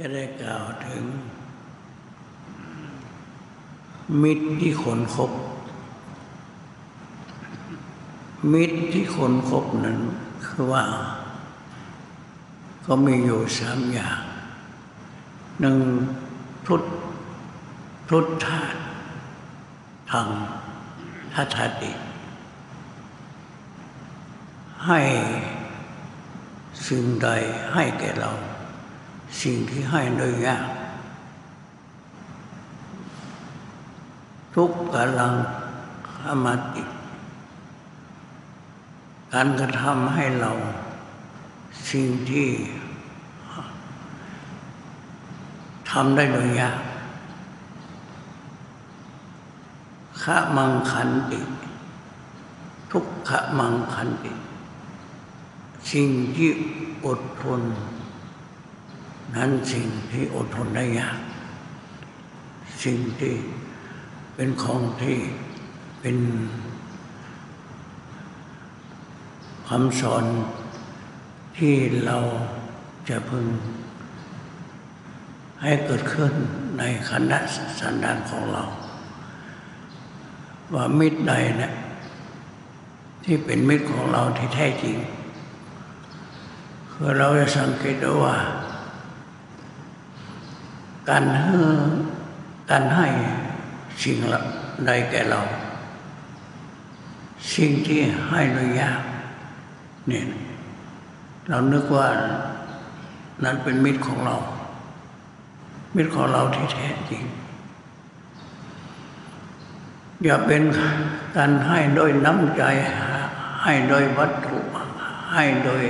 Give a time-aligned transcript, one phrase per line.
[0.00, 1.04] จะได้กล่าวถึง
[4.22, 5.32] มิตรที่คนคบ
[8.52, 9.98] มิตรที่คนคบนั้น
[10.46, 10.84] คือว่า
[12.86, 14.20] ก็มีอยู่สามอย่าง
[15.60, 15.78] หนึ่ง
[16.66, 16.82] ทุต
[18.08, 18.80] ทุตธาตุ
[20.10, 20.28] ทาง
[21.34, 21.48] ทัต
[21.82, 21.92] ติ
[24.86, 25.00] ให้
[26.86, 27.28] สิ่งใด
[27.72, 28.32] ให้แก่เรา
[29.42, 30.66] สิ่งที่ให้โดยยาก
[34.54, 35.32] ทุกกำลัง
[36.10, 36.84] ขมติ
[39.32, 40.52] การกระทำให้เรา
[41.90, 42.48] สิ่งที่
[45.90, 46.78] ทำได้โดยยาก
[50.22, 51.40] ขะมังคันติ
[52.90, 54.32] ทุกขะมังคันติ
[55.92, 56.50] สิ่งที่
[57.06, 57.60] อดทน
[59.36, 61.18] นั้นสิ่งที่อดทนได้ยาก
[62.84, 63.34] สิ่งที่
[64.34, 65.18] เป็นของที่
[66.00, 66.16] เป็น
[69.68, 70.24] คำสอน
[71.58, 71.74] ที่
[72.06, 72.18] เรา
[73.08, 73.46] จะพึง
[75.62, 76.32] ให้เกิดขึ้น
[76.78, 77.38] ในคณะ
[77.80, 78.64] สันดานของเรา
[80.74, 81.72] ว่ามิตรใดเนะี่ย
[83.24, 84.96] ที่เป็นมิตรของเราที่แท้จริง
[86.90, 88.36] คือเราจะสังเกตได้ว่า
[91.10, 91.54] การให้
[92.70, 93.06] การให้
[94.02, 94.16] สิ่ง
[94.86, 95.40] ใดแก่เรา
[97.54, 99.02] สิ่งที่ให้โดยยาก
[100.08, 100.26] เนี่ย
[101.48, 102.08] เรานึกว่า
[103.44, 104.36] นั้นเป็นมิตรของเรา
[105.96, 107.22] มิตรของเราที่แท้จริง
[110.24, 110.62] อย่าเป็น
[111.36, 112.62] การให้โดยน้ำใจ
[113.62, 114.58] ให้โดยวัตถุ
[115.32, 115.84] ให้โดย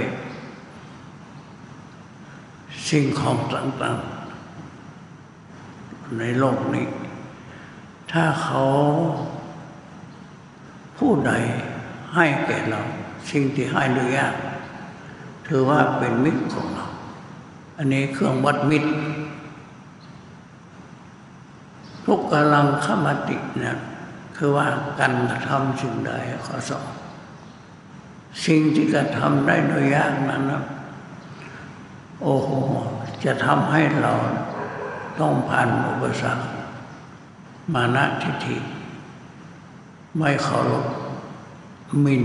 [2.88, 4.19] สิ่งของต่างๆ
[6.18, 6.86] ในโลกนี้
[8.12, 8.64] ถ้าเขา
[10.98, 11.32] ผู้ใด
[12.14, 12.80] ให้แก่เรา
[13.30, 14.34] สิ่งที่ให้โดยยาก
[15.46, 16.86] ถือว่าเป็นมิตรของเรา
[17.78, 18.90] อันนี้เครื่องวัดมิตร
[22.06, 23.78] ทุกกำลังขมตินะ
[24.36, 24.66] คือว่า
[25.00, 26.12] การกระทำสิ่งใด
[26.46, 26.84] ข้อสอง
[28.46, 30.64] สิ่งที่กระทำได้โดยยากนั้นนะ
[32.22, 32.50] โอ้โห
[33.24, 34.12] จะทำให้เรา
[35.20, 36.44] ต้องผ่านอุปสรรค
[37.74, 38.56] มานะทิฏฐิ
[40.18, 40.86] ไม่เคารพ
[42.04, 42.24] มิน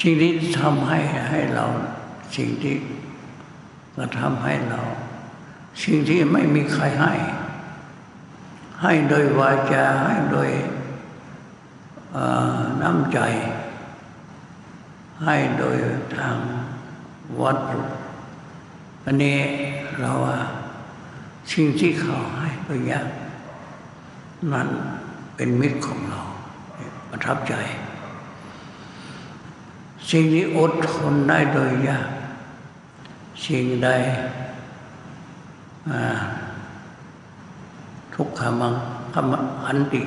[0.00, 0.98] สิ่งที่ทำให้
[1.28, 1.66] ให้เรา
[2.36, 2.76] สิ่งที่
[3.96, 4.80] กระทำให้เรา
[5.82, 7.14] สิ่งที่ไม่มีใครให้
[8.82, 10.50] ให้โดยวาจาให้โดย
[12.82, 13.18] น้ำใจ
[15.24, 15.76] ให้โดย
[16.16, 16.36] ทาง
[17.40, 17.80] วัตถุ
[19.04, 19.38] อันนี้
[20.00, 20.38] เราว่า
[21.52, 23.08] สิ่งที่เขาให้ไปยาก
[24.52, 24.68] นั้น
[25.36, 26.20] เป็นมิตรของเรา
[27.10, 27.54] ประทับใจ
[30.10, 32.08] สิ่งที่อดทนได้โดยยาก
[33.46, 33.88] สิ่งใด
[38.14, 38.74] ทุกขมัง
[39.14, 40.02] ขมัอันติ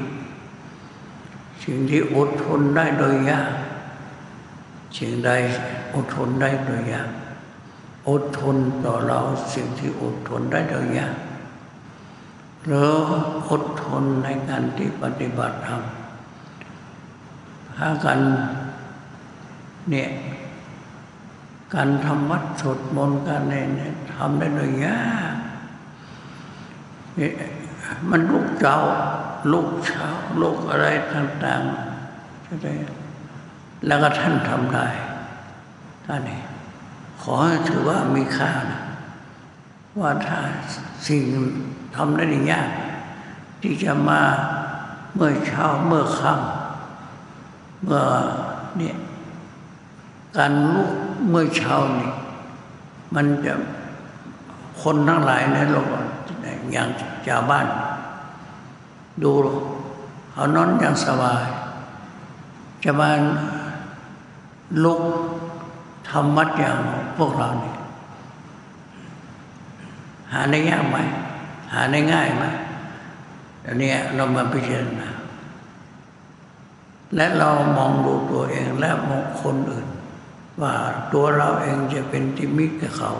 [1.63, 3.51] สิ่งที่อดทนได้โดยยาก
[4.97, 5.31] สิ่งใด
[5.95, 7.09] อดทนได้โดยยาก
[8.09, 9.19] อดทนต่อเรา
[9.53, 11.15] สิ่งที่อดทนได้โดยยาก
[12.65, 12.91] หรือ
[13.49, 15.81] อดทนในการที่ปฏิบัติธรรม
[17.77, 18.19] ถ้ากัน
[19.89, 20.09] เนี่ย
[21.75, 25.01] การทำวัดสดมนกันเนี่ยทำได้โดยยา
[25.33, 25.35] ก
[28.09, 28.79] มันลูกเจ้า
[29.51, 30.07] ลูกเช้า
[30.41, 32.73] ลูกอะไรต่างๆจะได้
[33.87, 34.87] แล้วก็ท่านทำได้
[36.05, 36.39] ท่านนี่
[37.21, 37.35] ขอ
[37.69, 38.81] ถือว่ามีค่านะ
[39.99, 40.39] ว่าถ้า
[41.07, 41.23] สิ่ง
[41.95, 42.69] ทำได้ยาก
[43.61, 44.21] ที่จะมา
[45.15, 48.03] เมื่อเช้าเมื่อค่ำเมื่อ
[48.77, 48.95] เนี่ย
[50.37, 50.91] การลุก
[51.29, 52.11] เมื่อเช้านี่
[53.15, 53.53] มันจะ
[54.81, 55.87] คนทั้งหลายในโลก
[56.71, 56.89] อย่าง
[57.27, 57.67] ชาวบ้าน
[59.23, 59.31] ดู
[60.31, 61.45] เขานอนอย่างสบาย
[62.83, 63.21] จะมาน
[64.83, 65.01] ลุก
[66.09, 66.77] ทำวัดอย่าง
[67.17, 67.73] พวกเรานี่
[70.33, 70.97] หาได้ยากไหม
[71.73, 72.43] หาได้ง่ายไหม
[73.65, 75.09] อันนี้เรามาพิจารณา
[77.15, 79.87] และเรามองดูตัวเองและมองคนอื่น
[80.61, 80.73] ว่า
[81.13, 83.13] ตัวเราเองจะเป็นที่มิตรกับเขา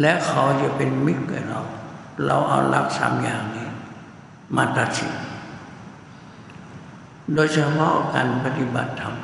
[0.00, 1.60] และเขาจะเป็นมิตรกับเรา
[2.26, 3.68] เราเอาหลักสามอย่างนี้
[4.56, 5.12] มาตัดสิน
[7.34, 9.14] โดยเฉพาะการปฏิบัติธรรม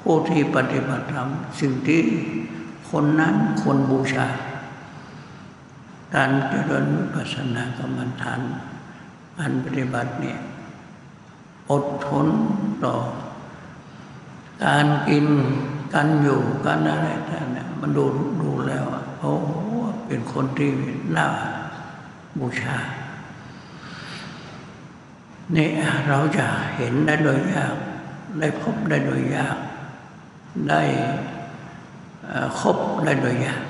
[0.00, 1.28] ผู้ที่ปฏิบัติธรรม
[1.60, 2.02] สิ่งที่
[2.90, 4.26] คนนั้นคนบูชา
[6.14, 8.40] การเจริญวิปัสสนากรรมฐาน
[9.38, 10.38] การปฏิบัติเนี่ย
[11.70, 12.26] อดทน
[12.84, 12.94] ต่อ
[14.64, 15.26] การกิน
[15.94, 18.04] การอยู่การอะไรต่างเนี่ยมันดู
[18.42, 18.84] ดูแล้ว
[19.18, 19.50] โอ้โห
[20.06, 20.70] เป็นคนที่
[21.16, 21.26] น่า
[22.38, 22.76] บูชา
[25.56, 25.68] นี่
[26.08, 26.46] เราจะ
[26.76, 27.74] เห็นได้โดยยาก
[28.40, 29.56] ได้พบได้โดยยาก
[30.68, 30.82] ได้
[32.26, 33.62] เอ่อคบได้โดยยาก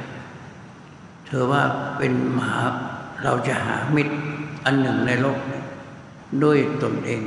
[1.35, 1.65] เธอว่า
[1.99, 2.61] เป็นมหา
[3.25, 4.15] เราจะหามิตร
[4.65, 5.39] อันหนึ่งในโลก
[6.45, 7.23] ด้วยตนเอง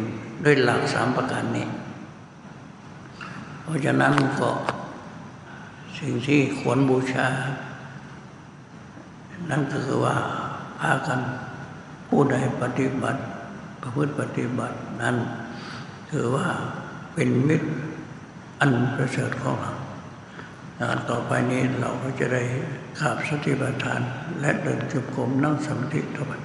[0.46, 1.68] ด้วยหลักสามประการนี้
[3.62, 4.50] เพราะฉะนั้นก็
[6.00, 7.28] สิ่งที่ควรบูชา
[9.50, 10.16] นั่นก็คือว่า
[10.80, 11.20] พากัน
[12.08, 13.20] ผู้ใดปฏิบัติ
[13.82, 15.16] ประพฤติปฏิบัตินั้น
[16.10, 16.48] ถือว่า
[17.14, 17.68] เป็นมิตร
[18.60, 19.77] อันประเสริฐของเรา
[20.82, 22.44] งานต่อไปนี้เราก็จะได้
[23.00, 24.02] ขาบสติปัฏฐาน
[24.42, 26.42] และเดินจุกรมนั่งสมาธิทุกวัน